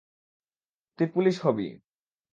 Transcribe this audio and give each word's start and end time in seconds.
তুই 0.99 1.07
পুলিশ 1.07 1.35
হবি। 1.45 1.67